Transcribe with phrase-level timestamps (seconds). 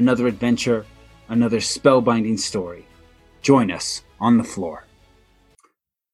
[0.00, 0.86] another adventure,
[1.28, 2.86] another spellbinding story.
[3.42, 4.86] Join us on the Flore.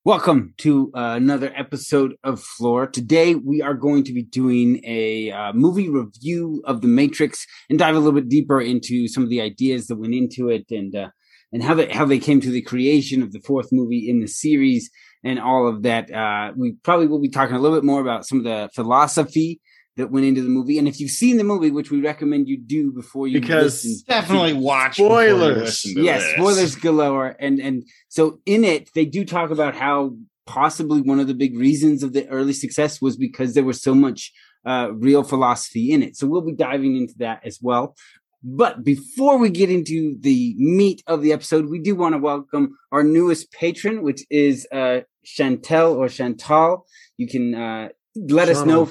[0.04, 2.88] Welcome to uh, another episode of Flore.
[2.88, 7.78] Today we are going to be doing a uh, movie review of The Matrix and
[7.78, 10.92] dive a little bit deeper into some of the ideas that went into it and
[10.96, 11.10] uh,
[11.52, 14.26] and how they how they came to the creation of the fourth movie in the
[14.26, 14.90] series
[15.22, 16.12] and all of that.
[16.12, 19.60] Uh, we probably will be talking a little bit more about some of the philosophy
[19.96, 20.78] that went into the movie.
[20.78, 24.04] And if you've seen the movie, which we recommend you do before you because listen,
[24.06, 25.84] definitely watch Spoilers.
[25.84, 27.34] yes, spoilers galore.
[27.38, 31.58] And and so in it, they do talk about how possibly one of the big
[31.58, 34.32] reasons of the early success was because there was so much
[34.64, 36.16] uh, real philosophy in it.
[36.16, 37.96] So we'll be diving into that as well.
[38.42, 42.76] But before we get into the meat of the episode, we do want to welcome
[42.92, 46.86] our newest patron, which is uh, Chantel or Chantal.
[47.16, 48.90] You can uh, let us know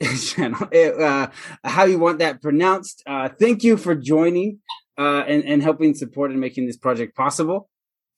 [0.02, 1.26] uh,
[1.64, 3.02] how you want that pronounced.
[3.06, 4.60] Uh, thank you for joining
[4.98, 7.68] uh, and, and helping support and making this project possible.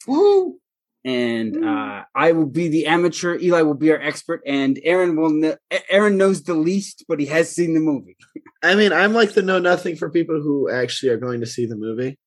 [0.07, 0.59] Woo!
[1.05, 3.39] And uh, I will be the amateur.
[3.39, 5.31] Eli will be our expert, and Aaron will.
[5.31, 5.57] Know,
[5.89, 8.17] Aaron knows the least, but he has seen the movie.
[8.65, 11.65] I mean, I'm like the know nothing for people who actually are going to see
[11.65, 12.19] the movie.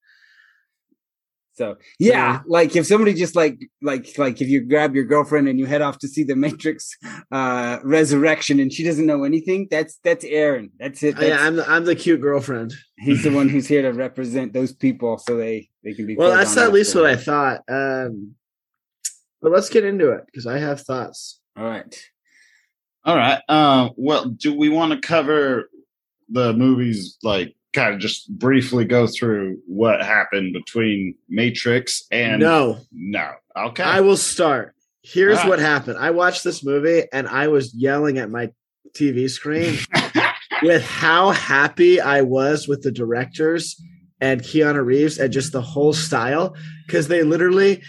[1.60, 5.60] So yeah, like if somebody just like like like if you grab your girlfriend and
[5.60, 6.96] you head off to see the Matrix
[7.34, 10.72] uh Resurrection and she doesn't know anything, that's that's Aaron.
[10.80, 11.16] That's it.
[11.20, 12.74] Oh, yeah, I'm the, I'm the cute girlfriend.
[12.98, 16.16] he's the one who's here to represent those people so they they can be.
[16.16, 17.60] Well, that's at least what I thought.
[17.68, 18.36] Um,
[19.42, 21.42] but let's get into it because I have thoughts.
[21.58, 21.94] All right.
[23.04, 23.42] All right.
[23.50, 25.70] Uh, well, do we want to cover
[26.30, 32.80] the movies, like, kind of just briefly go through what happened between Matrix and no,
[32.92, 33.34] No.
[33.56, 33.84] Okay.
[33.84, 34.76] I will start.
[35.02, 35.48] Here's right.
[35.48, 35.98] what happened.
[35.98, 38.52] I watched this movie and I was yelling at my
[38.94, 39.78] TV screen
[40.64, 43.82] with how happy I was with the directors
[44.22, 46.56] and Keanu Reeves and just the whole style
[46.86, 47.82] because they literally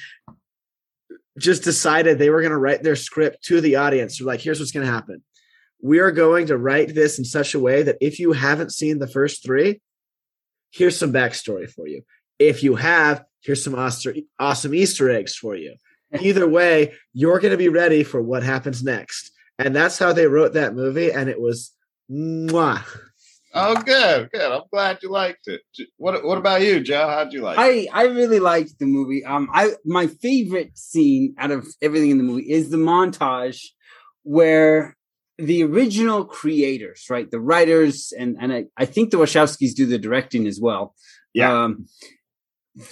[1.39, 4.19] just decided they were going to write their script to the audience.
[4.19, 5.23] They're like, here's what's going to happen.
[5.83, 8.99] We are going to write this in such a way that if you haven't seen
[8.99, 9.81] the first three,
[10.71, 12.03] here's some backstory for you.
[12.39, 15.75] If you have, here's some awesome, awesome Easter eggs for you.
[16.21, 19.31] Either way, you're going to be ready for what happens next.
[19.59, 21.13] And that's how they wrote that movie.
[21.13, 21.73] And it was
[22.11, 22.83] mwah.
[23.55, 24.31] oh, good.
[24.33, 24.53] Good.
[24.53, 25.61] I'm glad you liked it.
[25.97, 27.09] What What about you, Joe?
[27.09, 27.89] How'd you like it?
[27.93, 29.25] I I really liked the movie.
[29.25, 33.67] Um, I my favorite scene out of everything in the movie is the montage
[34.23, 34.97] where
[35.41, 39.99] the original creators, right, the writers, and and I, I think the Wachowskis do the
[39.99, 40.95] directing as well.
[41.35, 41.65] Yeah.
[41.65, 41.87] Um,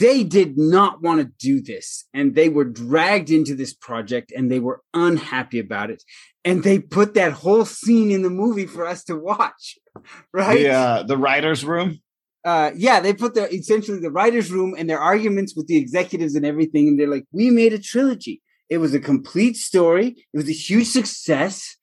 [0.01, 4.51] they did not want to do this, and they were dragged into this project, and
[4.51, 6.03] they were unhappy about it,
[6.45, 9.79] and they put that whole scene in the movie for us to watch,
[10.33, 10.59] right?
[10.59, 12.01] The, uh, the writer's room?
[12.45, 16.37] uh yeah they put their essentially the writers room and their arguments with the executives
[16.37, 20.37] and everything and they're like we made a trilogy it was a complete story it
[20.37, 21.77] was a huge success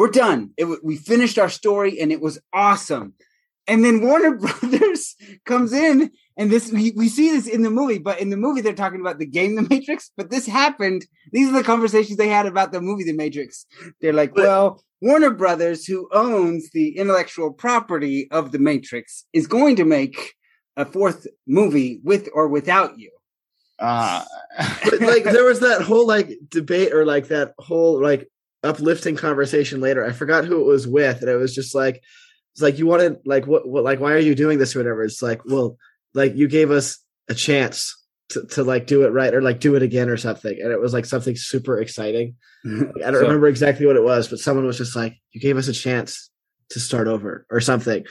[0.00, 0.50] we're done.
[0.56, 3.12] It, we finished our story and it was awesome.
[3.66, 5.14] And then warner brothers
[5.44, 8.62] comes in and this we, we see this in the movie but in the movie
[8.62, 11.04] they're talking about the game the matrix but this happened.
[11.32, 13.66] These are the conversations they had about the movie the matrix.
[14.00, 19.46] They're like But- well Warner Brothers, who owns the intellectual property of The Matrix, is
[19.46, 20.34] going to make
[20.76, 23.10] a fourth movie with or without you.
[23.78, 24.22] Uh,
[24.84, 28.29] But like there was that whole like debate or like that whole like
[28.62, 30.04] uplifting conversation later.
[30.04, 32.02] I forgot who it was with, and it was just like
[32.52, 35.02] it's like you wanted like what what like why are you doing this or whatever.
[35.04, 35.76] It's like well
[36.14, 36.98] like you gave us
[37.28, 37.96] a chance
[38.30, 40.80] to, to like do it right or like do it again or something, and it
[40.80, 42.36] was like something super exciting.
[42.64, 45.40] Like, I don't So- remember exactly what it was, but someone was just like you
[45.40, 46.30] gave us a chance
[46.70, 48.04] to start over or something.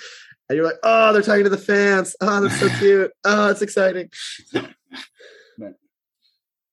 [0.50, 2.16] And you're like, oh, they're talking to the fans.
[2.19, 3.12] Oh, that's so cute.
[3.24, 4.10] Oh, it's exciting.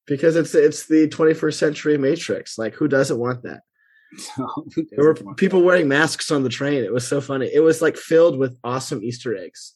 [0.07, 2.59] because it's it's the 21st century Matrix.
[2.59, 3.63] Like, who doesn't want that?
[4.91, 6.85] there were people wearing masks on the train.
[6.85, 7.51] It was so funny.
[7.53, 9.75] It was like filled with awesome Easter eggs.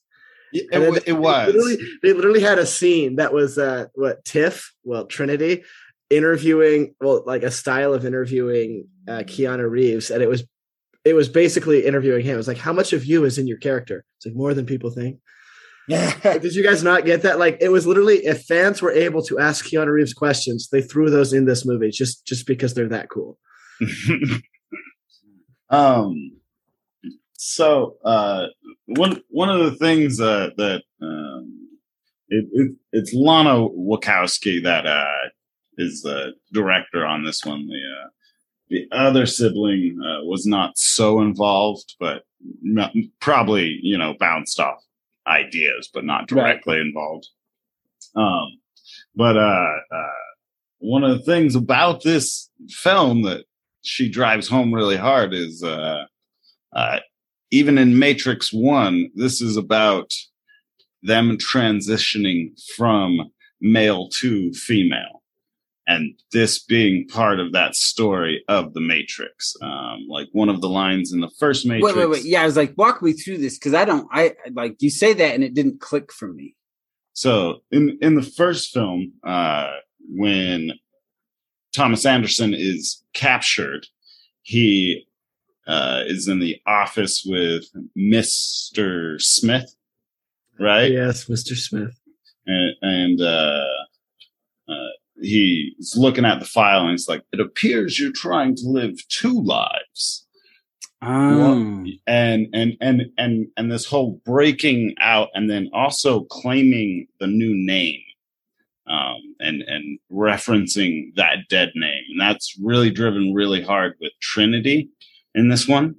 [0.52, 0.66] It,
[1.06, 1.46] it, was.
[1.46, 5.62] They literally, they literally, had a scene that was uh, what Tiff, well Trinity,
[6.10, 10.44] interviewing, well, like a style of interviewing uh, Keanu Reeves, and it was
[11.04, 12.34] it was basically interviewing him.
[12.34, 14.04] It was like, how much of you is in your character?
[14.16, 15.18] It's like more than people think.
[15.88, 17.38] Did you guys not get that?
[17.38, 21.10] Like it was literally if fans were able to ask Keanu Reeves questions, they threw
[21.10, 23.38] those in this movie just just because they're that cool.
[25.70, 26.32] um
[27.32, 28.46] so uh
[28.86, 31.68] one one of the things uh, that um
[32.28, 35.28] it, it, it's Lana Wachowski that uh
[35.78, 37.66] is the director on this one.
[37.66, 38.08] The uh
[38.68, 42.22] the other sibling uh, was not so involved, but
[42.62, 44.84] not, probably you know bounced off
[45.30, 46.86] ideas, but not directly right.
[46.86, 47.28] involved.
[48.16, 48.58] Um,
[49.14, 50.20] but uh, uh,
[50.78, 53.44] one of the things about this film that
[53.82, 56.04] she drives home really hard is uh,
[56.74, 56.98] uh,
[57.50, 60.10] even in Matrix One, this is about
[61.02, 63.30] them transitioning from
[63.60, 65.19] male to female
[65.90, 69.56] and this being part of that story of the Matrix.
[69.60, 71.84] Um, like one of the lines in the first Matrix.
[71.84, 72.24] Wait, wait, wait.
[72.24, 74.06] Yeah, I was like, walk me through this because I don't.
[74.12, 76.54] I like you say that and it didn't click for me.
[77.12, 79.72] So in in the first film, uh,
[80.08, 80.72] when
[81.74, 83.88] Thomas Anderson is captured,
[84.42, 85.08] he
[85.66, 87.64] uh, is in the office with
[87.96, 89.74] Mister Smith,
[90.60, 90.92] right?
[90.92, 91.98] Yes, Mister Smith,
[92.46, 93.64] and, and uh,
[94.68, 98.96] uh he's looking at the file and he's like, "It appears you're trying to live
[99.08, 100.26] two lives."
[101.02, 101.84] Oh.
[102.06, 107.54] And and and and and this whole breaking out, and then also claiming the new
[107.54, 108.00] name,
[108.86, 114.90] um, and and referencing that dead name, and that's really driven really hard with Trinity
[115.34, 115.96] in this one,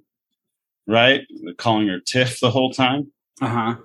[0.88, 1.22] right?
[1.44, 3.12] They're calling her Tiff the whole time.
[3.42, 3.76] Uh huh.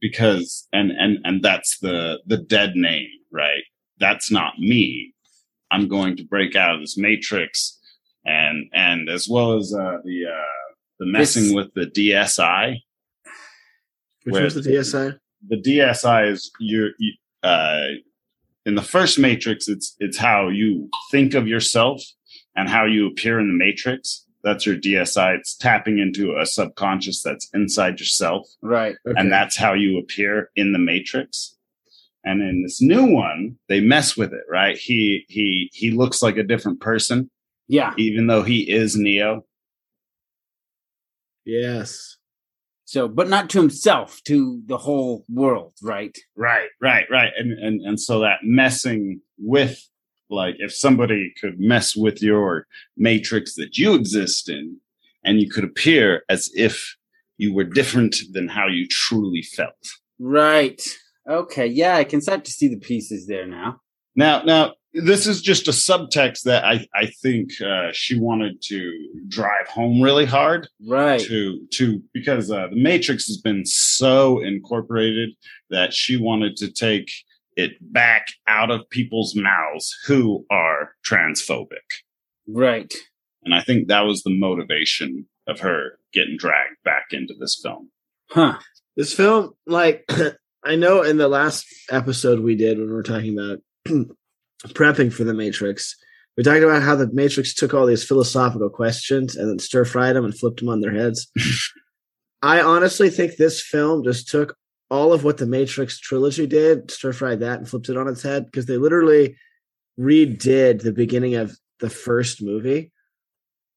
[0.00, 3.64] Because and and and that's the the dead name, right?
[4.00, 5.14] That's not me.
[5.70, 7.78] I'm going to break out of this matrix
[8.24, 12.78] and and as well as uh, the uh, the messing this, with the DSI.
[14.24, 15.18] Which was the DSI?
[15.48, 16.90] The DSI is your
[17.42, 17.86] uh,
[18.66, 19.68] in the first matrix.
[19.68, 22.02] It's it's how you think of yourself
[22.56, 24.26] and how you appear in the matrix.
[24.42, 25.38] That's your DSI.
[25.38, 28.96] It's tapping into a subconscious that's inside yourself, right?
[29.06, 29.18] Okay.
[29.18, 31.56] And that's how you appear in the matrix.
[32.24, 34.76] And in this new one, they mess with it, right?
[34.76, 37.30] He he he looks like a different person.
[37.68, 37.94] Yeah.
[37.96, 39.44] Even though he is Neo.
[41.44, 42.16] Yes.
[42.84, 46.16] So, but not to himself, to the whole world, right?
[46.36, 47.30] Right, right, right.
[47.38, 49.80] And and and so that messing with
[50.28, 54.76] like if somebody could mess with your matrix that you exist in
[55.24, 56.96] and you could appear as if
[57.36, 59.74] you were different than how you truly felt.
[60.18, 60.82] Right.
[61.30, 63.80] Okay, yeah, I can start to see the pieces there now.
[64.16, 69.08] Now, now this is just a subtext that I I think uh, she wanted to
[69.28, 71.20] drive home really hard, right?
[71.20, 75.30] To to because uh, the Matrix has been so incorporated
[75.70, 77.12] that she wanted to take
[77.56, 81.86] it back out of people's mouths who are transphobic,
[82.48, 82.92] right?
[83.44, 87.90] And I think that was the motivation of her getting dragged back into this film.
[88.30, 88.58] Huh.
[88.96, 90.04] This film, like
[90.64, 93.58] I know in the last episode we did when we were talking about
[94.68, 95.96] prepping for the Matrix,
[96.36, 100.16] we talked about how the Matrix took all these philosophical questions and then stir fried
[100.16, 101.30] them and flipped them on their heads.
[102.42, 104.56] I honestly think this film just took
[104.90, 108.22] all of what the Matrix trilogy did, stir fried that, and flipped it on its
[108.22, 109.36] head because they literally
[109.98, 112.92] redid the beginning of the first movie.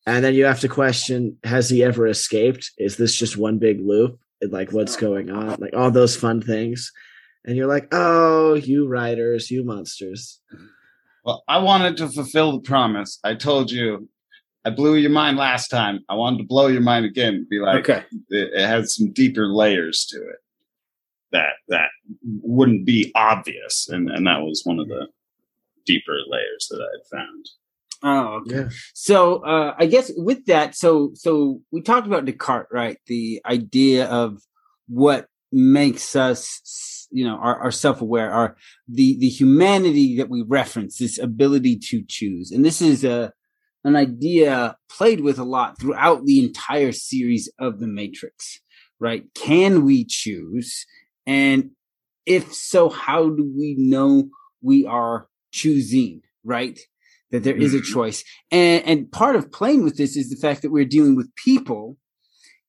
[0.05, 2.71] And then you have to question has he ever escaped?
[2.77, 4.19] Is this just one big loop?
[4.51, 6.91] Like what's going on, like all those fun things.
[7.45, 10.39] And you're like, oh, you writers, you monsters.
[11.25, 13.19] Well, I wanted to fulfill the promise.
[13.23, 14.09] I told you
[14.65, 15.99] I blew your mind last time.
[16.09, 17.45] I wanted to blow your mind again.
[17.49, 18.03] Be like, okay.
[18.29, 20.37] it, it has some deeper layers to it
[21.33, 21.89] that that
[22.41, 25.07] wouldn't be obvious, and and that was one of the
[25.85, 27.49] deeper layers that I had found.
[28.03, 28.55] Oh, okay.
[28.55, 28.69] Yeah.
[28.93, 32.97] So uh, I guess with that, so so we talked about Descartes, right?
[33.07, 34.41] The idea of
[34.89, 38.57] what makes us, you know, our, our self-aware, our
[38.89, 43.31] the the humanity that we reference, this ability to choose, and this is a
[43.85, 48.59] an idea played with a lot throughout the entire series of the Matrix,
[48.99, 49.25] right?
[49.33, 50.85] Can we choose?
[51.25, 51.71] And
[52.25, 54.29] if so, how do we know
[54.61, 56.79] we are choosing, right?
[57.33, 57.91] That there is a Mhm.
[57.95, 58.23] choice.
[58.51, 61.97] And, and part of playing with this is the fact that we're dealing with people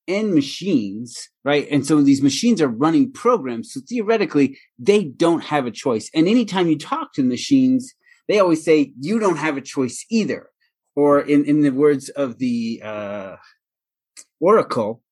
[0.08, 1.68] and machines, right?
[1.70, 3.72] And so these machines are running programs.
[3.72, 6.10] So theoretically, they don't have a choice.
[6.14, 7.94] And anytime you talk to machines,
[8.26, 10.48] they always say, you don't have a choice either.
[10.96, 13.36] Or in, in the words of the uh,
[14.40, 15.03] Oracle,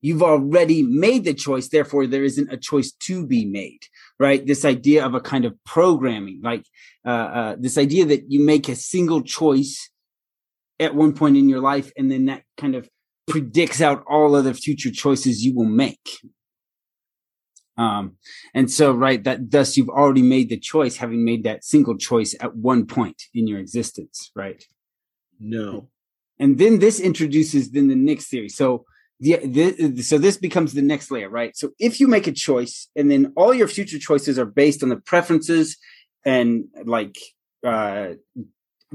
[0.00, 1.68] you've already made the choice.
[1.68, 3.80] Therefore, there isn't a choice to be made,
[4.18, 4.46] right?
[4.46, 6.64] This idea of a kind of programming, like
[7.04, 9.90] uh, uh, this idea that you make a single choice
[10.78, 12.88] at one point in your life, and then that kind of
[13.26, 16.20] predicts out all other future choices you will make.
[17.78, 18.16] Um,
[18.54, 22.34] and so, right, that thus you've already made the choice, having made that single choice
[22.40, 24.64] at one point in your existence, right?
[25.38, 25.90] No.
[26.38, 28.48] and then this introduces then the next theory.
[28.48, 28.84] So
[29.20, 31.56] the so this becomes the next layer, right?
[31.56, 34.88] So if you make a choice, and then all your future choices are based on
[34.90, 35.76] the preferences
[36.24, 37.16] and like
[37.64, 38.14] uh,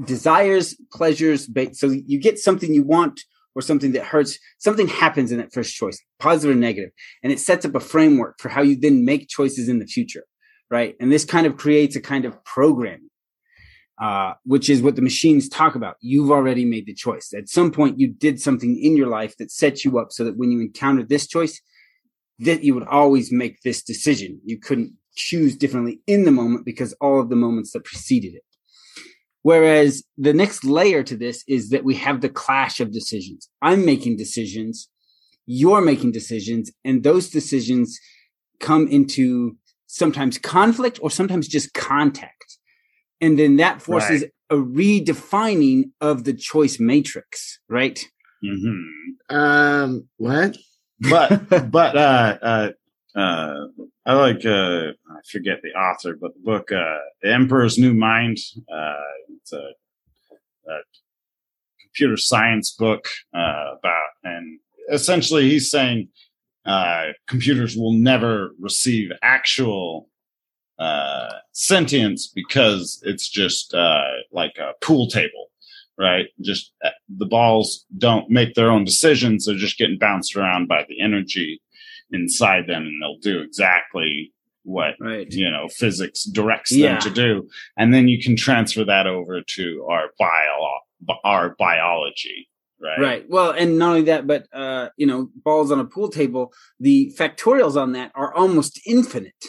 [0.04, 1.46] desires, pleasures.
[1.46, 3.20] Ba- so you get something you want
[3.54, 4.38] or something that hurts.
[4.58, 6.90] Something happens in that first choice, positive or negative,
[7.22, 10.24] and it sets up a framework for how you then make choices in the future,
[10.70, 10.94] right?
[11.00, 13.10] And this kind of creates a kind of programming
[14.02, 15.94] uh, which is what the machines talk about.
[16.00, 17.32] You've already made the choice.
[17.32, 20.36] At some point, you did something in your life that set you up so that
[20.36, 21.60] when you encountered this choice,
[22.40, 24.40] that you would always make this decision.
[24.44, 28.42] You couldn't choose differently in the moment because all of the moments that preceded it.
[29.42, 33.48] Whereas the next layer to this is that we have the clash of decisions.
[33.62, 34.88] I'm making decisions,
[35.46, 38.00] you're making decisions, and those decisions
[38.58, 39.56] come into
[39.86, 42.51] sometimes conflict or sometimes just contact
[43.22, 48.06] and then that forces a redefining of the choice matrix right
[48.42, 48.80] hmm
[49.28, 50.56] Um, what?
[51.00, 52.70] But but uh, uh,
[53.18, 53.66] uh,
[54.04, 58.38] I like uh, I forget the author, but the book uh, "The Emperor's New Mind."
[58.72, 58.94] Uh,
[59.36, 59.70] it's a,
[60.68, 60.78] a
[61.80, 64.58] computer science book uh, about, and
[64.90, 66.08] essentially he's saying
[66.66, 70.08] uh, computers will never receive actual
[70.82, 75.44] uh, sentience because it's just uh, like a pool table,
[75.98, 76.26] right?
[76.40, 76.90] Just uh,
[77.22, 81.60] the balls don't make their own decisions; they're just getting bounced around by the energy
[82.10, 84.32] inside them, and they'll do exactly
[84.64, 86.92] what right you know physics directs Yeah.
[86.92, 90.54] them to do, and then you can transfer that over to our bio
[91.24, 92.48] our biology,
[92.80, 93.00] right?
[93.00, 96.52] right well and not only that but uh you know balls on a pool table
[96.78, 99.42] the factorials on that are almost infinite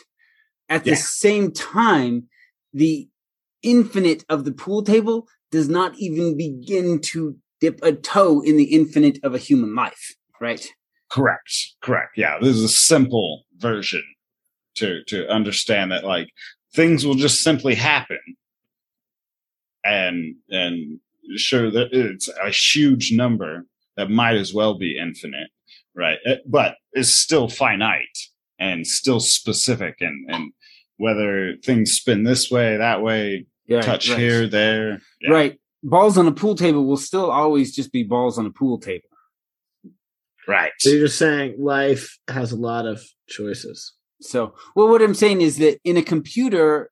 [0.69, 2.27] at the same time
[2.73, 3.07] the
[3.61, 8.65] infinite of the pool table does not even begin to dip a toe in the
[8.65, 10.67] infinite of a human life right
[11.13, 11.75] Correct.
[11.81, 12.17] Correct.
[12.17, 12.39] Yeah.
[12.41, 14.01] This is a simple version
[14.75, 16.27] to to understand that like
[16.73, 18.17] things will just simply happen
[19.85, 20.99] and and
[21.35, 25.51] sure that it's a huge number that might as well be infinite,
[25.95, 26.17] right?
[26.25, 28.17] Uh, But it's still finite
[28.59, 30.51] and still specific and and
[30.97, 34.19] whether things spin this way, that way, Right, touch right.
[34.19, 35.01] here, there.
[35.21, 35.31] Yeah.
[35.31, 38.77] right balls on a pool table will still always just be balls on a pool
[38.79, 39.07] table
[40.47, 40.71] Right.
[40.79, 43.93] So you're just saying life has a lot of choices.
[44.21, 46.91] So, well, what I'm saying is that in a computer,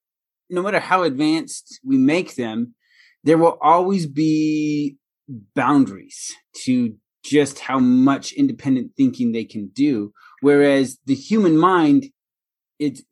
[0.50, 2.76] no matter how advanced we make them,
[3.24, 4.98] there will always be
[5.56, 10.12] boundaries to just how much independent thinking they can do.
[10.42, 12.08] Whereas the human mind,
[12.80, 13.04] it's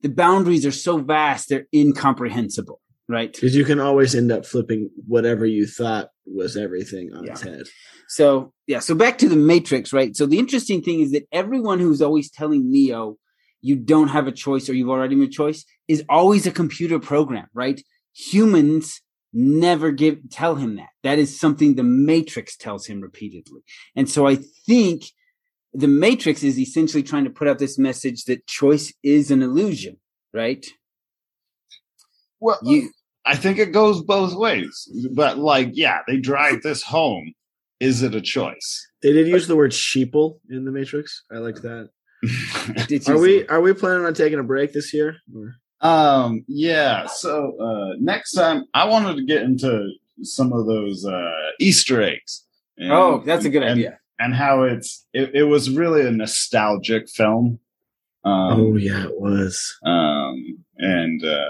[0.00, 3.32] the boundaries are so vast, they're incomprehensible, right?
[3.32, 7.62] Because you can always end up flipping whatever you thought was everything on its head.
[8.08, 10.16] So yeah, so back to the Matrix, right?
[10.16, 13.16] So the interesting thing is that everyone who's always telling Neo
[13.62, 16.98] you don't have a choice or you've already made a choice is always a computer
[16.98, 17.80] program, right?
[18.12, 19.00] Humans
[19.32, 20.88] never give tell him that.
[21.04, 23.60] That is something the Matrix tells him repeatedly.
[23.96, 25.04] And so I think
[25.74, 29.96] the Matrix is essentially trying to put out this message that choice is an illusion,
[30.34, 30.64] right?
[32.40, 32.90] Well, You
[33.24, 34.88] I think it goes both ways.
[35.14, 37.32] But like, yeah, they drive this home.
[37.78, 38.86] Is it a choice?
[39.02, 41.24] They did use the word sheeple in the Matrix.
[41.32, 41.88] I like that.
[43.08, 45.16] Are we are we planning on taking a break this year?
[45.34, 47.06] Or- um, yeah.
[47.06, 49.88] So uh, next time, I wanted to get into
[50.22, 52.44] some of those uh, Easter eggs.
[52.78, 53.98] And- Oh, that's a good and- idea.
[54.22, 57.58] And how it's it, it was really a nostalgic film.
[58.24, 59.76] Um, oh yeah, it was.
[59.84, 61.44] um, and uh,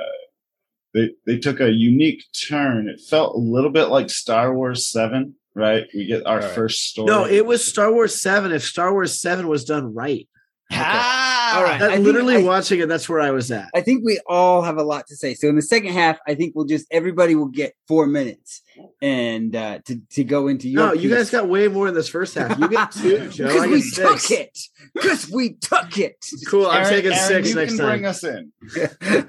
[0.95, 2.89] they they took a unique turn.
[2.89, 5.85] It felt a little bit like Star Wars Seven, right?
[5.95, 6.51] We get our Right.
[6.55, 7.07] first story.
[7.07, 8.53] No, it was Star Wars Seven.
[8.53, 10.27] If Star Wars Seven was done right,
[10.75, 11.75] ah, All right.
[11.75, 13.69] I That, think literally I- watching it, that's where I was at.
[13.75, 15.35] I think we all have a lot to say.
[15.35, 18.63] So in the second half, I think we'll just everybody will get four minutes
[19.03, 20.87] and uh to to go into your.
[20.87, 22.59] No, you guys got way more in this first half.
[22.59, 23.47] You get two, Joe.
[23.49, 24.59] because we get took it.
[24.95, 26.25] Because we took it.
[26.49, 26.67] Cool.
[26.67, 27.89] I'm Aaron- taking Aaron, six you next can time.
[27.89, 28.53] Bring us in.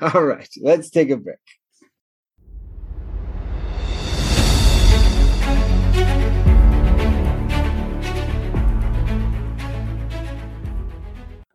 [0.14, 1.38] all right, let's take a break.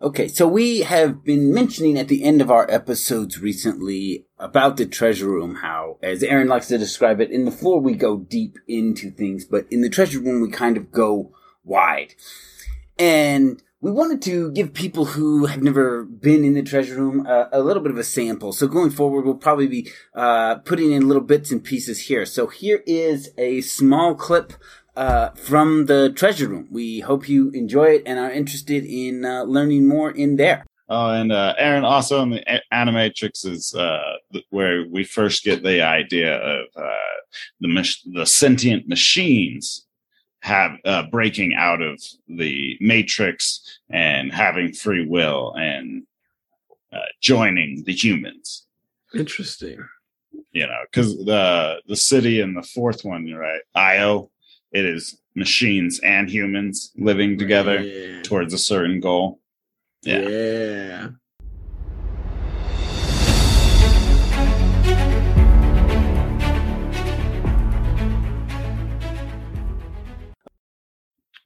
[0.00, 4.86] Okay, so we have been mentioning at the end of our episodes recently about the
[4.86, 8.58] treasure room, how, as Aaron likes to describe it, in the Flore we go deep
[8.68, 11.32] into things, but in the treasure room we kind of go
[11.64, 12.14] wide.
[12.96, 17.46] And we wanted to give people who have never been in the treasure room uh,
[17.50, 18.52] a little bit of a sample.
[18.52, 22.24] So going forward, we'll probably be uh, putting in little bits and pieces here.
[22.24, 24.52] So here is a small clip
[24.98, 26.66] uh, from the treasure room.
[26.70, 30.66] We hope you enjoy it and are interested in uh, learning more in there.
[30.88, 34.16] Oh, and uh, Aaron, also in the Animatrix is uh,
[34.50, 37.18] where we first get the idea of uh,
[37.60, 39.86] the mach- the sentient machines
[40.40, 46.04] have uh, breaking out of the Matrix and having free will and
[46.92, 48.66] uh, joining the humans.
[49.14, 49.78] Interesting.
[50.52, 54.30] You know, because the the city in the fourth one, right, Io,
[54.72, 59.40] it is machines and humans living together towards a certain goal.
[60.02, 60.28] Yeah.
[60.28, 61.08] yeah.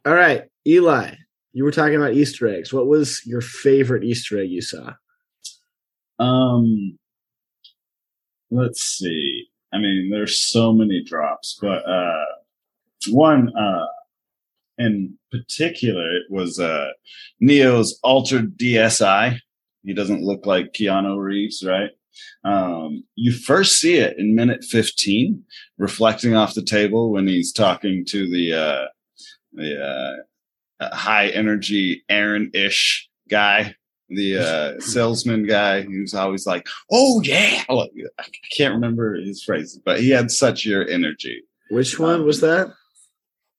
[0.04, 1.14] All right, Eli,
[1.52, 2.72] you were talking about Easter eggs.
[2.72, 4.94] What was your favorite Easter egg you saw?
[6.18, 6.98] Um,
[8.50, 9.46] let's see.
[9.72, 12.24] I mean, there's so many drops, but uh,
[13.08, 13.86] one uh,
[14.78, 16.88] in particular it was uh,
[17.40, 19.38] Neo's altered DSI.
[19.84, 21.90] He doesn't look like Keanu Reeves, right?
[22.44, 25.42] Um, you first see it in minute 15,
[25.78, 28.86] reflecting off the table when he's talking to the uh,
[29.54, 30.22] the
[30.80, 33.74] uh, high energy Aaron ish guy
[34.14, 37.86] the uh, salesman guy who's always like, "Oh yeah," Oh,
[38.18, 38.24] I
[38.56, 41.42] can't remember his phrases, but he had such your energy.
[41.70, 42.72] Which one was that?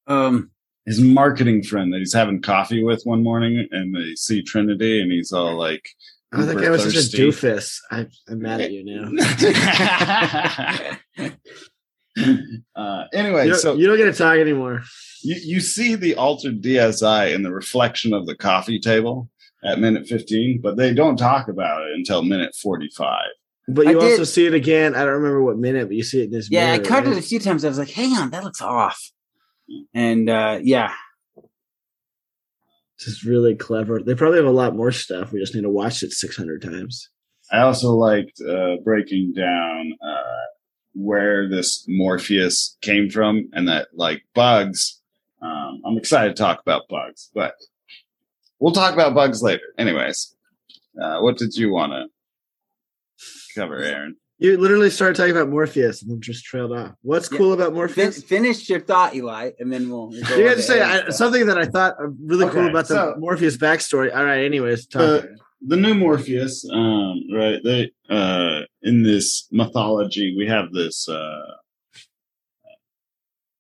[0.07, 0.51] Um,
[0.85, 5.11] His marketing friend that he's having coffee with one morning, and they see Trinity, and
[5.11, 5.87] he's all like,
[6.35, 7.77] Oh, that uber guy was such a doofus.
[7.91, 9.11] I, I'm mad at you now.
[12.75, 14.81] uh, anyway, You so you don't get to talk anymore.
[15.23, 19.29] you, you see the altered DSI in the reflection of the coffee table
[19.63, 23.15] at minute 15, but they don't talk about it until minute 45.
[23.69, 24.93] But I you also did- see it again.
[24.95, 26.49] I don't remember what minute, but you see it in this.
[26.51, 27.63] yeah, I mirror, caught it a few times.
[27.63, 29.11] I was like, hang on, that looks off.
[29.93, 30.93] And uh, yeah,
[32.99, 34.01] just really clever.
[34.01, 35.31] They probably have a lot more stuff.
[35.31, 37.09] We just need to watch it 600 times.
[37.51, 40.43] I also liked uh, breaking down uh,
[40.93, 45.01] where this Morpheus came from, and that like bugs.
[45.41, 47.53] Um, I'm excited to talk about bugs, but
[48.59, 49.73] we'll talk about bugs later.
[49.77, 50.35] Anyways,
[51.01, 52.05] uh, what did you want to
[53.55, 54.15] cover, Aaron?
[54.43, 56.91] You literally started talking about Morpheus and then just trailed off.
[57.01, 57.37] What's Yeah.
[57.37, 58.21] cool about fin- Morpheus?
[58.23, 60.09] finish your thought, Eli, and then we'll.
[60.09, 62.89] we'll go You on had to say I, something that I thought really cool about
[62.89, 64.13] the so- Morpheus backstory.
[64.13, 65.01] All right, anyways, talk.
[65.01, 65.27] Uh,
[65.65, 67.61] the new Morpheus, um, right?
[67.63, 71.39] They uh, in this mythology, we have this uh,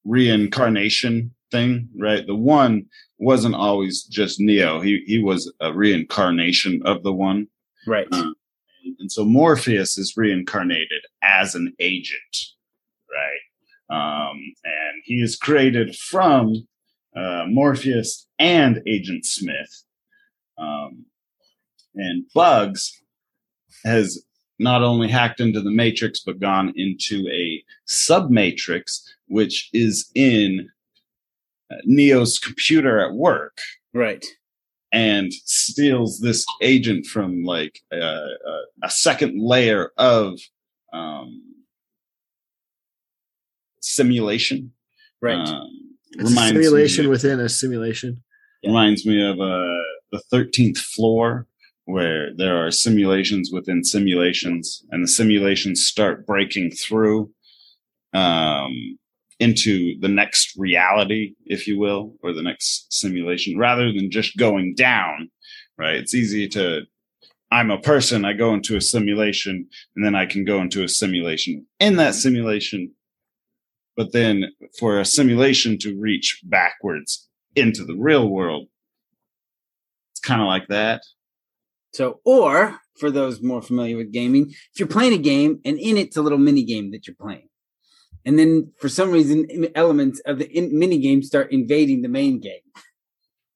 [0.03, 2.27] reincarnation thing, right?
[2.27, 2.87] The one
[3.19, 7.47] wasn't always just Neo; he he was a reincarnation of the one,
[7.87, 8.05] right.
[8.11, 8.31] Uh,
[8.99, 12.47] and so Morpheus is reincarnated as an agent,
[13.11, 13.39] right?
[14.29, 16.67] Um, and he is created from
[17.15, 19.83] uh, Morpheus and Agent Smith.
[20.57, 21.05] Um,
[21.95, 23.01] and Bugs
[23.85, 24.23] has
[24.59, 30.69] not only hacked into the Matrix, but gone into a submatrix, which is in
[31.71, 33.59] uh, Neo's computer at work
[33.93, 34.25] Right.
[34.93, 40.39] And steals this agent from like uh, a, a second layer of
[40.93, 41.41] um,
[43.81, 44.71] simulation.
[45.21, 45.35] Right.
[45.35, 45.67] Um,
[46.11, 48.23] it's a simulation me, within a simulation.
[48.63, 51.47] reminds me of uh, the thirteenth floor,
[51.85, 57.31] where there are simulations within simulations, and the simulations start breaking through
[58.13, 58.99] um,
[59.39, 64.75] into the next reality, if you will, or the next simulation, rather than just going
[64.75, 65.29] down.
[65.77, 65.95] Right?
[65.95, 66.81] It's easy to.
[67.51, 68.25] I'm a person.
[68.25, 72.15] I go into a simulation, and then I can go into a simulation in that
[72.15, 72.93] simulation.
[73.95, 74.45] But then,
[74.79, 78.67] for a simulation to reach backwards into the real world,
[80.11, 81.03] it's kind of like that.
[81.93, 85.97] So, or for those more familiar with gaming, if you're playing a game and in
[85.97, 87.49] it's a little mini game that you're playing,
[88.25, 92.39] and then for some reason elements of the in- mini game start invading the main
[92.39, 92.61] game.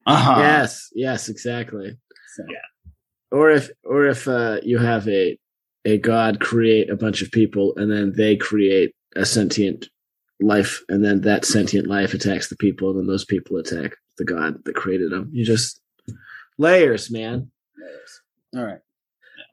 [0.06, 0.40] Uh-huh.
[0.40, 1.98] Yes, yes, exactly.
[2.36, 2.44] So,
[3.32, 5.38] Or if or if uh, you have a
[5.86, 9.90] a god create a bunch of people and then they create a sentient
[10.40, 14.26] life and then that sentient life attacks the people and then those people attack the
[14.26, 15.30] god that created them.
[15.34, 15.82] You just
[16.58, 17.52] layers, man.
[17.78, 18.22] layers.
[18.56, 18.80] All right.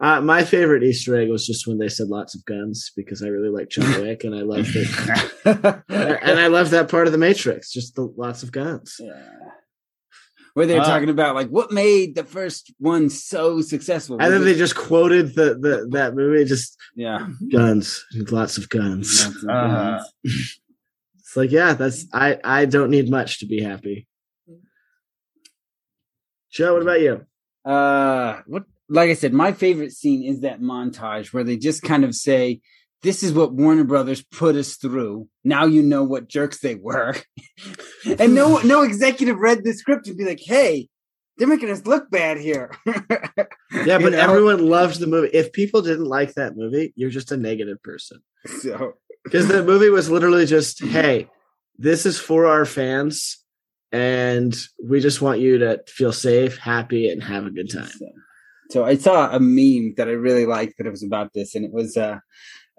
[0.00, 3.28] Uh, my favorite Easter egg was just when they said lots of guns because I
[3.28, 4.88] really like John Wick and I loved it.
[5.88, 8.96] and I love that part of the Matrix, just the lots of guns.
[8.98, 9.22] Yeah.
[10.54, 14.16] Where they're Uh, talking about like what made the first one so successful.
[14.16, 17.28] And Was then they just quoted the, the that movie, just yeah.
[17.50, 19.24] guns, lots of guns.
[19.24, 19.98] Lots of Uh-huh.
[20.24, 20.60] guns.
[21.18, 24.06] It's like, yeah, that's I I don't need much to be happy.
[26.52, 27.26] Joe, what about you?
[27.64, 28.64] Uh, what?
[28.88, 32.60] Like I said, my favorite scene is that montage where they just kind of say,
[33.02, 35.28] "This is what Warner Brothers put us through.
[35.42, 37.14] Now you know what jerks they were."
[38.18, 40.88] and no, no executive read the script and be like, "Hey,
[41.38, 42.70] they're making us look bad here."
[43.86, 44.18] Yeah, but know?
[44.18, 45.30] everyone loves the movie.
[45.32, 48.22] If people didn't like that movie, you're just a negative person.
[48.60, 48.94] So
[49.24, 51.28] Because the movie was literally just, hey,
[51.76, 53.42] this is for our fans,
[53.90, 57.90] and we just want you to feel safe, happy, and have a good time.
[58.74, 61.64] So, I saw a meme that I really liked that it was about this, and
[61.64, 62.18] it was uh,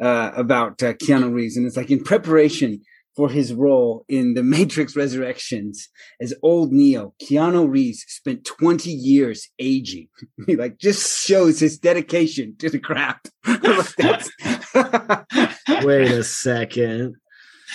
[0.01, 2.81] uh, about uh, Keanu Reeves, and it's like in preparation
[3.15, 5.87] for his role in the Matrix Resurrections
[6.19, 10.09] as old Neo, Keanu Reeves spent 20 years aging.
[10.47, 13.29] he like just shows his dedication to the craft.
[15.85, 17.15] Wait a second.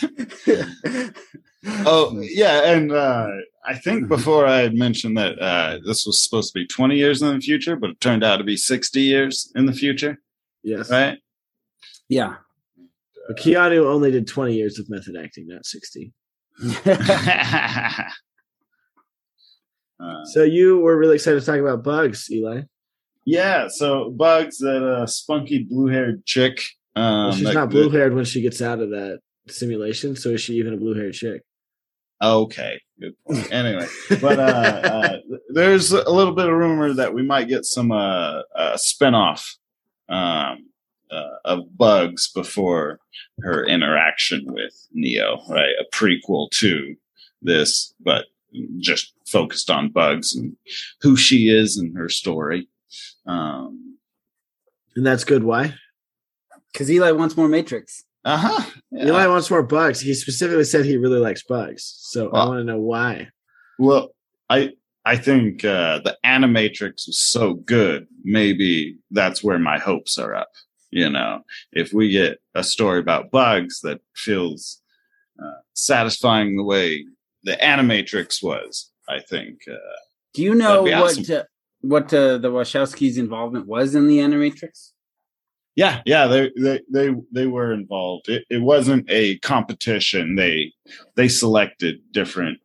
[1.66, 3.28] Oh yeah, and uh,
[3.66, 7.20] I think before I had mentioned that uh, this was supposed to be 20 years
[7.22, 10.18] in the future, but it turned out to be 60 years in the future,
[10.62, 10.90] Yes.
[10.90, 11.18] right?
[12.08, 12.36] yeah.
[13.28, 16.12] But Keanu only did 20 years of method acting, not 60.
[20.02, 22.62] Uh, So you were really excited to talk about bugs, Eli.
[23.26, 26.62] yeah, so Bugs, that uh, spunky blue-haired chick.
[26.96, 30.30] Um, Well, she's that- not blue haired when she gets out of that simulation, so
[30.30, 31.42] is she even a blue haired chick?
[32.22, 33.50] Okay, good point.
[33.52, 33.86] Anyway,
[34.20, 35.16] but uh, uh,
[35.48, 39.56] there's a little bit of rumor that we might get some uh, uh, spinoff
[40.08, 40.66] um,
[41.10, 43.00] uh, of Bugs before
[43.40, 45.72] her interaction with Neo, right?
[45.80, 46.94] A prequel to
[47.40, 48.26] this, but
[48.78, 50.56] just focused on Bugs and
[51.00, 52.68] who she is and her story.
[53.24, 53.96] Um,
[54.96, 55.44] And that's good.
[55.44, 55.74] Why?
[56.72, 58.04] Because Eli wants more Matrix.
[58.24, 58.70] Uh huh.
[58.94, 60.00] Eli wants more bugs.
[60.00, 61.94] He specifically said he really likes bugs.
[61.98, 63.28] So I want to know why.
[63.78, 64.10] Well,
[64.48, 64.72] I
[65.04, 68.06] I think uh, the Animatrix was so good.
[68.22, 70.50] Maybe that's where my hopes are up.
[70.90, 71.40] You know,
[71.72, 74.82] if we get a story about bugs that feels
[75.42, 77.06] uh, satisfying the way
[77.44, 79.60] the Animatrix was, I think.
[79.70, 79.76] Uh,
[80.34, 81.36] Do you know what awesome.
[81.36, 81.42] uh,
[81.80, 84.90] what uh, the Wachowskis' involvement was in the Animatrix?
[85.76, 88.28] Yeah, yeah, they they they they were involved.
[88.28, 90.36] It, it wasn't a competition.
[90.36, 90.72] They
[91.14, 92.58] they selected different.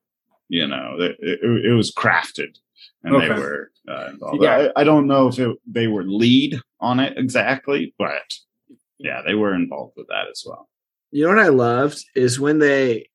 [0.47, 2.57] You know, it, it, it was crafted,
[3.03, 4.43] and they were uh, involved.
[4.43, 4.69] Yeah.
[4.75, 8.33] I, I don't know if it, they were lead on it exactly, but
[8.99, 10.69] yeah, they were involved with that as well.
[11.11, 13.09] You know what I loved is when they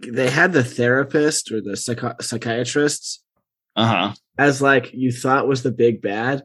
[0.00, 3.22] they had the therapist or the psychi- psychiatrists
[3.76, 4.14] Uh huh.
[4.38, 6.42] as like you thought was the big bad,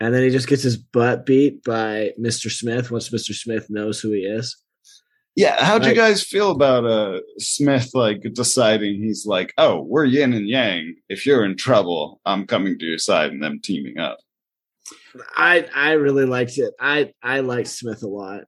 [0.00, 2.50] and then he just gets his butt beat by Mr.
[2.50, 3.34] Smith once Mr.
[3.34, 4.56] Smith knows who he is.
[5.36, 10.32] Yeah, how'd you guys feel about uh Smith like deciding he's like, oh, we're yin
[10.32, 10.96] and yang.
[11.08, 14.18] If you're in trouble, I'm coming to your side, and them teaming up.
[15.36, 16.74] I I really liked it.
[16.80, 18.40] I I liked Smith a lot.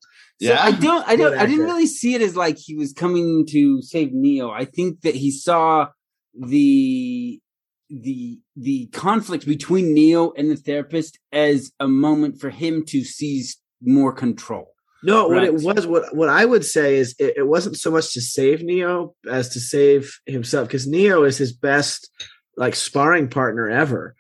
[0.43, 0.63] So Yeah.
[0.63, 3.83] I don't, I don't, I didn't really see it as like he was coming to
[3.83, 4.51] save Neo.
[4.51, 5.89] I think that he saw
[6.35, 7.41] the
[7.91, 13.59] the the conflict between Neo and the therapist as a moment for him to seize
[13.83, 14.73] more control.
[15.03, 18.13] No, what it was, what what I would say is, it, it wasn't so much
[18.13, 22.11] to save Neo as to save himself, because Neo is his best
[22.57, 24.15] like sparring partner ever,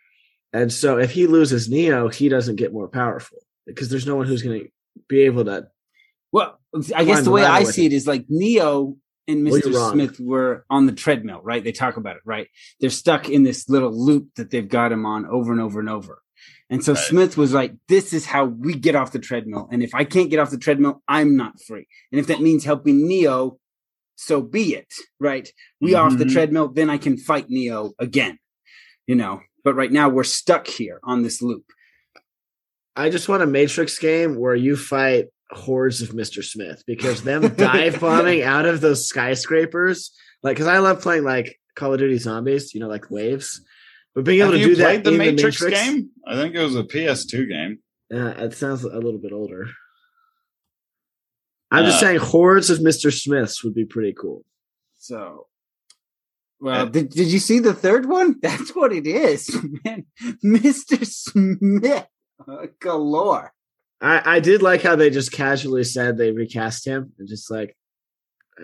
[0.52, 4.26] and so if he loses Neo, he doesn't get more powerful because there's no one
[4.26, 4.68] who's going to
[5.08, 5.68] be able to.
[6.32, 6.58] Well,
[6.94, 8.96] I guess the way I see it is like Neo
[9.30, 9.64] and Mr.
[9.66, 9.92] you're wrong.
[9.92, 11.62] Smith were on the treadmill, right?
[11.62, 12.48] They talk about it, right?
[12.80, 15.88] They're stuck in this little loop that they've got him on over and over and
[15.88, 16.22] over.
[16.68, 17.02] And so Right.
[17.02, 19.68] Smith was like, this is how we get off the treadmill.
[19.72, 21.86] And if I can't get off the treadmill, I'm not free.
[22.12, 23.58] And if that means helping Neo,
[24.16, 25.52] so be it, right?
[25.80, 26.32] We are off the Mhm.
[26.32, 28.38] treadmill, then I can fight Neo again,
[29.06, 29.40] you know?
[29.64, 31.64] But right now we're stuck here on this loop.
[32.96, 36.42] I just want a Matrix game where you fight hordes of Mr.
[36.44, 41.58] Smith because them dive bombing out of those skyscrapers, like, because I love playing like
[41.76, 43.60] Call of Duty Zombies, you know, like waves.
[44.14, 46.10] But being able Have to you do that the in Matrix, the Matrix game?
[46.26, 47.78] I think it was a PS2 game.
[48.10, 49.66] Yeah, it sounds a little bit older.
[51.70, 53.12] I'm just Uh, saying hordes of Mr.
[53.16, 54.44] Smiths would be pretty cool.
[54.98, 55.46] So,
[56.60, 58.36] well, Uh, did, did you see the third one?
[58.42, 60.06] That's what it is, man.
[60.44, 61.06] Mr.
[61.06, 62.06] Smith
[62.80, 63.52] galore.
[64.00, 67.76] I, I did like how they just casually said they recast him and just like,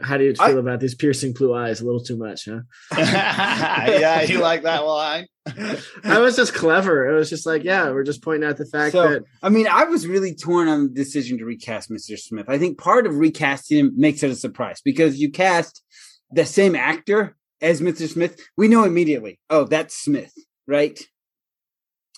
[0.03, 1.81] how do you I- feel about these piercing blue eyes?
[1.81, 2.61] A little too much, huh?
[2.99, 5.27] yeah, you like that line?
[6.05, 7.09] I was just clever.
[7.09, 9.67] It was just like, yeah, we're just pointing out the fact So- that I mean,
[9.67, 12.19] I was really torn on the decision to recast Mr.
[12.19, 12.47] Smith.
[12.49, 15.83] I think part of recasting him makes it a surprise because you cast
[16.31, 18.07] the same actor as Mr.
[18.09, 20.35] Smith, we know immediately, oh, that's Smith,
[20.67, 21.01] right?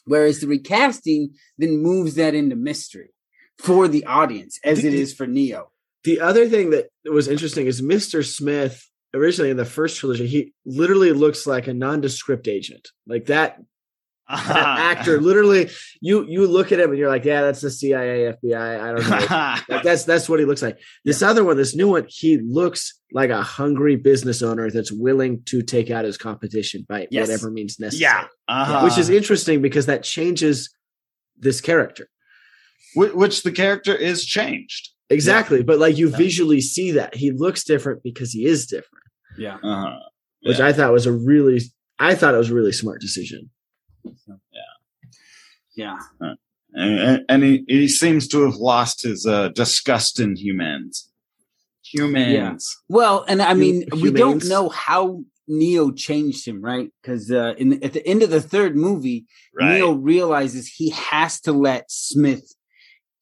[0.08, 3.10] Whereas the recasting then moves that into mystery
[3.58, 5.70] for the audience, as it is for Neo.
[6.04, 8.24] the other thing that was interesting is Mr.
[8.24, 12.88] Smith originally in the first trilogy, he literally looks like a nondescript agent.
[13.06, 13.58] Like that
[14.38, 14.52] Uh-huh.
[14.78, 15.70] actor literally
[16.02, 19.08] you you look at him and you're like yeah that's the cia fbi i don't
[19.08, 22.36] know like that's that's what he looks like this other one this new one he
[22.36, 27.26] looks like a hungry business owner that's willing to take out his competition by Yes.
[27.26, 28.24] whatever means necessary yeah.
[28.48, 28.82] Uh-huh.
[28.84, 30.68] which is interesting because that changes
[31.38, 32.10] this character
[32.94, 34.90] which the character is changed.
[35.08, 36.16] exactly but like you Yeah.
[36.18, 39.04] visually see that he looks different because he is different
[39.38, 39.56] Yeah.
[39.62, 40.00] Uh-huh.
[40.42, 41.60] which i thought was a really
[41.98, 43.48] i thought it was a really smart decision
[45.76, 45.96] Yeah.
[46.20, 46.38] And,
[47.00, 51.10] and- and he, he seems to have lost his uh, disgust in humans.
[51.82, 52.76] Humans.
[52.88, 56.90] Well, and I mean, we don't know how Neo changed him, right?
[57.00, 59.24] Because uh, in at the end of the third movie,
[59.58, 59.76] Right.
[59.76, 62.54] Neo realizes he has to let Smith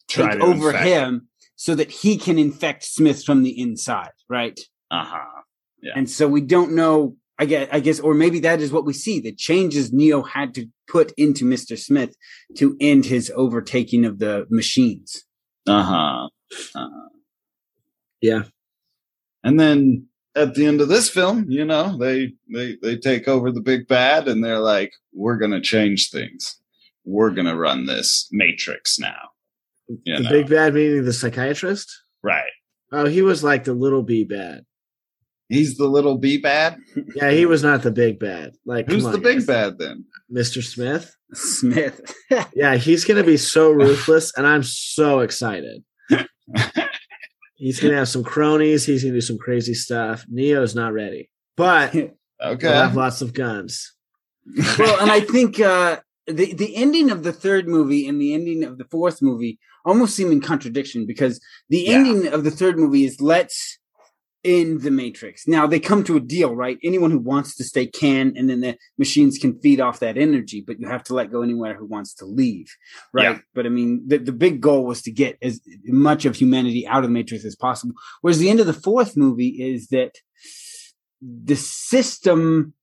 [0.09, 4.59] take over infect him so that he can infect Smith from the inside, right?
[4.91, 5.43] Uh-huh.
[5.83, 5.93] Yeah.
[5.95, 7.17] And so we don't know.
[7.39, 9.21] I guess, I guess, or maybe that is what we see.
[9.21, 12.17] The changes Neo had to put into Mister Smith
[12.57, 15.25] to end his overtaking of the machines.
[15.67, 16.29] Uh-huh.
[16.77, 17.09] uh-huh.
[18.21, 18.45] yeah
[19.43, 23.51] And then at the end of this film, you know, they they they take over
[23.51, 26.61] the big bad and they're like, we're gonna change things.
[27.05, 29.31] We're gonna run this matrix now.
[29.89, 30.31] You the know?
[30.31, 31.89] big bad meaning the psychiatrist
[32.23, 32.51] right.
[32.91, 34.65] oh he was like the little b bad
[35.49, 36.77] He's the little B bad.
[37.15, 38.53] Yeah, he was not the big bad.
[38.65, 39.47] Like, Who's come the big guys.
[39.47, 40.05] bad then?
[40.35, 40.63] Mr.
[40.63, 41.15] Smith.
[41.35, 42.01] Smith.
[42.55, 45.85] Yeah, he's gonna be so ruthless, and I'm so excited.
[47.59, 48.85] He's gonna have some cronies.
[48.85, 50.25] He's gonna do some crazy stuff.
[50.29, 52.11] Neo's not ready, but he'll
[52.45, 52.69] Okay.
[52.69, 53.95] have lots of guns.
[54.79, 58.63] well, and I think uh, the the ending of the third movie and the ending
[58.63, 61.95] of the fourth movie almost seem in contradiction because the Yeah.
[61.95, 63.79] ending of the third movie is let's
[64.47, 65.47] end the Matrix.
[65.47, 66.79] Now they come to a deal, right?
[66.83, 70.63] Anyone who wants to stay can, and then the machines can feed off that energy,
[70.67, 72.75] but you have to let go anyone who wants to leave,
[73.13, 73.37] right?
[73.37, 73.39] Yeah.
[73.55, 76.99] But I mean, the, the big goal was to get as much of humanity out
[76.99, 77.95] of the Matrix as possible.
[78.21, 80.13] Whereas the end of the fourth movie is that
[81.21, 82.75] the system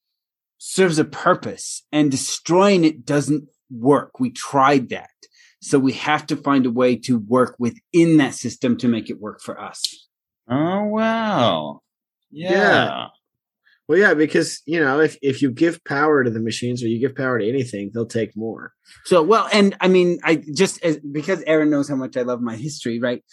[0.58, 4.20] serves a purpose and destroying it doesn't work.
[4.20, 5.10] We tried that.
[5.62, 9.22] So we have to find a way to work within that system to make it
[9.22, 10.03] work for us.
[10.50, 11.82] Oh wow.
[12.32, 12.52] Yeah.
[12.52, 13.08] Yeah.
[13.88, 17.00] Well, yeah, because you know, if if you give power to the machines or you
[17.00, 18.74] give power to anything, they'll take more.
[19.06, 22.42] So, well, and I mean, I just as, because Aaron knows how much I love
[22.42, 23.24] my history, right?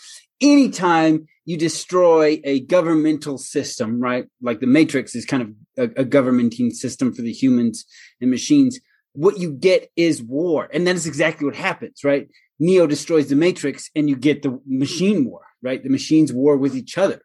[0.41, 4.27] Anytime you destroy a governmental system, right?
[4.43, 7.85] Like the Matrix is kind of a, a governmenting system for the humans
[8.21, 8.81] and machines.
[9.13, 10.69] What you get is war.
[10.73, 12.29] And that is exactly what happens, right?
[12.61, 15.83] Neo destroys the Matrix and you get the machine war, right?
[15.83, 17.21] The machines war with each other.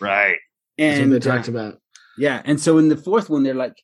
[0.00, 0.36] Right.
[0.78, 1.80] And what they uh, talked about.
[2.16, 3.82] yeah, and so in the fourth one, they're like,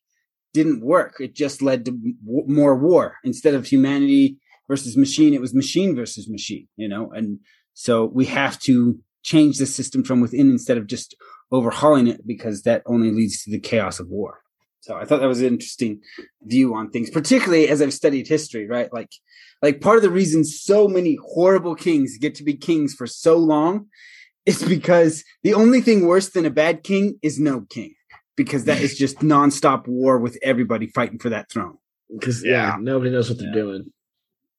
[0.53, 1.17] didn't work.
[1.19, 5.35] It just led to w- more war instead of humanity versus machine.
[5.35, 7.11] It was machine versus machine, you know.
[7.13, 7.41] And
[7.75, 11.17] so we have to change the system from within instead of just
[11.51, 14.44] overhauling it because that only leads to the chaos of war.
[14.85, 16.01] So I thought that was an interesting
[16.43, 18.93] view on things, particularly as I've studied history, right?
[18.93, 19.09] Like,
[19.63, 23.39] like part of the reason so many horrible kings get to be kings for so
[23.39, 23.87] long
[24.45, 27.95] is because the only thing worse than a bad king is no king
[28.37, 31.79] because that is just nonstop war with everybody fighting for that throne.
[32.13, 32.73] Because yeah.
[32.73, 32.77] Yeah.
[32.79, 33.55] nobody knows what they're Yeah.
[33.55, 33.93] doing.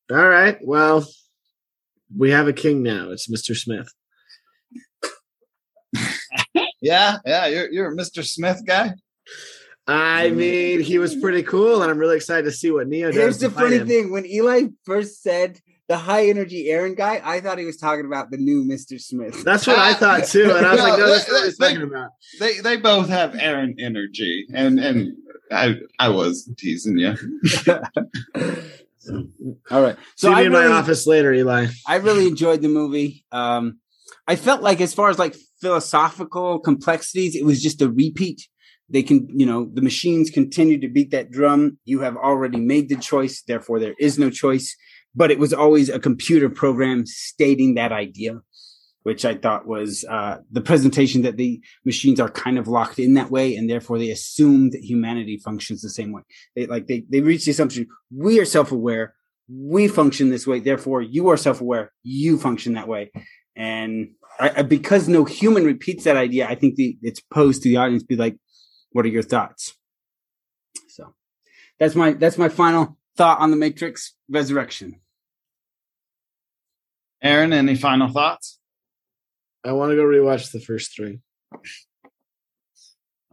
[0.09, 0.57] All right.
[0.63, 1.07] Well,
[2.17, 3.11] we have a king now.
[3.11, 3.55] It's Mr.
[3.55, 3.89] Smith.
[6.81, 7.47] Yeah, yeah.
[7.47, 8.23] You're you're a Mr.
[8.23, 8.93] Smith guy.
[9.87, 13.15] I mean, he was pretty cool, and I'm really excited to see what Neo does.
[13.15, 13.87] Here's to the funny him.
[13.87, 18.05] thing: when Eli first said the high energy Aaron guy, I thought he was talking
[18.07, 18.99] about the new Mr.
[18.99, 19.43] Smith.
[19.43, 21.57] That's what I thought too, and I was No, like, no, that's they- what he's
[21.57, 22.09] talking about.
[22.39, 25.13] They they both have Aaron energy, and and
[25.51, 27.15] I I was teasing you.
[29.69, 29.95] All right.
[30.15, 31.67] See So me I in my office later, Eli.
[31.87, 33.23] I really enjoyed the movie.
[33.31, 33.79] Um,
[34.27, 38.47] I felt like as far as like philosophical complexities, it was just a repeat.
[38.89, 41.79] They can, you know, the machines continue to beat that drum.
[41.85, 44.75] You have already made the choice, therefore there is no choice.
[45.15, 48.41] But it was always a computer program stating that idea,
[49.03, 53.13] which I thought was uh, the presentation that the machines are kind of locked in
[53.13, 56.23] that way, and therefore they assume that humanity functions the same way.
[56.55, 59.15] They like they they reach the assumption we are self-aware,
[59.47, 63.11] we function this way, therefore you are self-aware, you function that way.
[63.55, 67.77] And I- because no human repeats that idea, I think the, it's posed to the
[67.77, 68.37] audience be like,
[68.95, 69.73] what are your thoughts?
[70.87, 71.13] So
[71.77, 75.01] that's my that's my final thought on the Matrix Resurrection.
[77.21, 78.57] Aaron, any final thoughts?
[79.65, 81.19] I want to go rewatch the first three,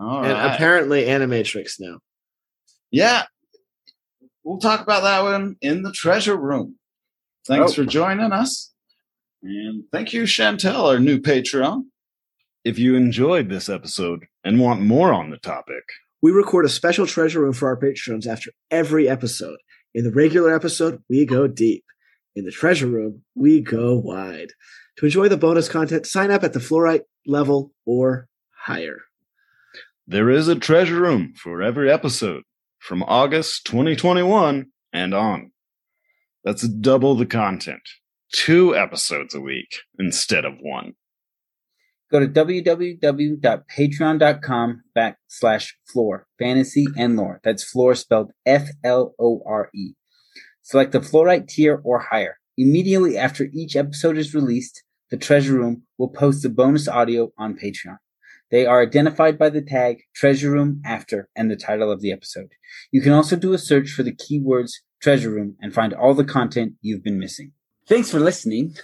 [0.01, 0.53] All and right.
[0.55, 1.99] apparently Animatrix now.
[2.91, 3.23] yeah,
[4.43, 6.77] we'll talk about that one in the treasure room.
[7.47, 7.75] Thanks Oh.
[7.77, 8.73] for joining us,
[9.45, 11.85] and thank you, Chantel, our new Patreon.
[12.65, 15.85] If you enjoyed this episode and want more on the topic,
[16.25, 19.59] We record a special treasure room for our patrons after every episode.
[19.93, 21.85] In the regular episode, we go deep.
[22.37, 24.53] In the treasure room, we go wide.
[24.99, 28.29] To enjoy the bonus content, sign up at the fluorite level or
[28.67, 28.99] higher.
[30.07, 32.45] there is a treasure room for every episode
[32.79, 35.51] from August 2021 and on.
[36.45, 37.83] That's double the content.
[38.33, 40.95] Two episodes a week instead of one.
[42.13, 47.41] Go to www.patreon.com backslash Flore fantasy and lore.
[47.43, 49.95] That's Flore spelled F L O R E.
[50.61, 52.37] Select the fluorite tier or higher.
[52.59, 57.57] Immediately after each episode is released, the treasure room will post the bonus audio on
[57.57, 57.97] Patreon.
[58.51, 62.51] They are identified by the tag treasure room after and the title of the episode.
[62.91, 66.25] You can also do a search for the keywords treasure room and find all the
[66.25, 67.53] content you've been missing.
[67.89, 68.77] Thanks for listening.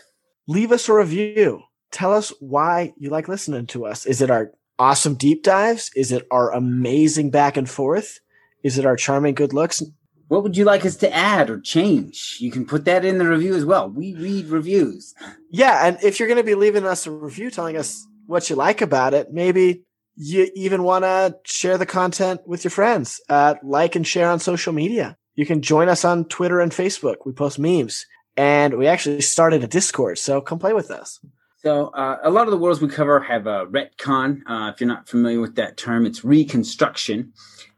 [0.46, 1.64] Leave us a review.
[1.90, 4.06] Tell us why you like listening to us.
[4.06, 5.90] Is it our awesome deep dives?
[5.96, 8.20] Is it our amazing back and forth?
[8.62, 9.82] Is it our charming good looks?
[10.28, 12.36] What would you like us to add or change?
[12.38, 13.88] You can put that in the review as well.
[13.88, 15.14] We read reviews.
[15.50, 18.56] Yeah, and if you're going to be leaving us a review telling us what you
[18.56, 19.84] like about it, maybe
[20.16, 23.22] you even want to share the content with your friends.
[23.28, 25.16] Uh, like and share on social media.
[25.34, 27.16] You can join us on Twitter and Facebook.
[27.24, 28.04] We post memes,
[28.36, 31.20] and we actually started a Discord, so come play with us.
[31.60, 34.42] So, uh, a lot of the worlds we cover have a retcon.
[34.46, 37.32] Uh, if you're not familiar with that term, it's reconstruction.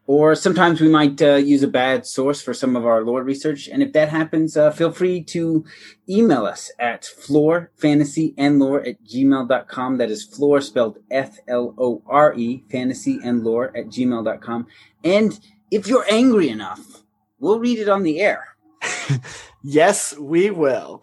[0.07, 3.69] Or sometimes we might uh, use a bad source for some of our lore research.
[3.69, 5.65] And if that happens, uh, feel free to
[6.09, 9.99] email us at florefantasyandlore at gmail.com.
[9.99, 14.67] That is Flore spelled F L O R E, fantasy and lore at gmail.com.
[15.05, 15.41] And
[15.71, 17.05] if you're angry enough,
[17.39, 18.57] we'll read it on the air.
[19.63, 21.03] Yes, we will.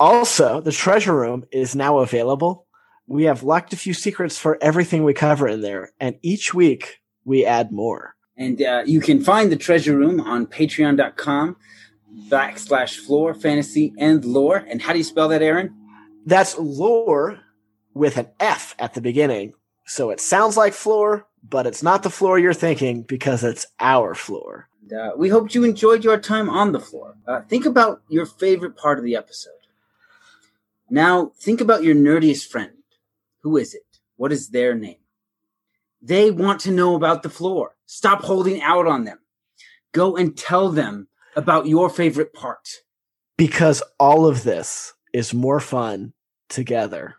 [0.00, 2.66] Also, the treasure room is now available.
[3.06, 7.00] We have locked a few secrets for everything we cover in there, and each week
[7.24, 8.16] we add more.
[8.36, 11.56] And uh, you can find the treasure room on patreon.com
[12.28, 14.64] backslash Flore fantasy and lore.
[14.68, 15.74] And how do you spell that, Aaron?
[16.26, 17.40] That's lore
[17.92, 19.54] with an F at the beginning.
[19.86, 24.14] So it sounds like floor, but it's not the floor you're thinking because it's our
[24.14, 24.68] floor.
[24.82, 27.16] And, uh, we hope you enjoyed your time on the floor.
[27.26, 29.52] Uh, think about your favorite part of the episode.
[30.90, 32.72] Now, think about your nerdiest friend.
[33.42, 33.82] Who is it?
[34.16, 34.98] What is their name?
[36.00, 37.76] They want to know about the floor.
[37.86, 39.18] Stop holding out on them.
[39.92, 42.68] Go and tell them about your favorite part.
[43.36, 46.12] Because all of this is more fun
[46.48, 47.16] together.